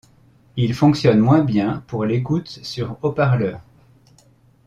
Ils 0.57 0.73
fonctionnent 0.73 1.19
moins 1.19 1.43
bien 1.43 1.83
pour 1.85 2.05
l'écoute 2.05 2.47
sur 2.47 2.97
haut-parleurs. 3.03 3.61